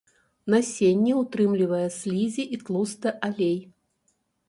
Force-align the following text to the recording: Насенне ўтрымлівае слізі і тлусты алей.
Насенне 0.53 1.13
ўтрымлівае 1.19 1.83
слізі 1.99 2.43
і 2.57 2.61
тлусты 2.65 3.09
алей. 3.33 3.57